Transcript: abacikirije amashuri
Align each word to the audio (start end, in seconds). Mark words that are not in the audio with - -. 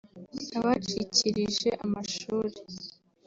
abacikirije 0.57 1.69
amashuri 1.85 2.57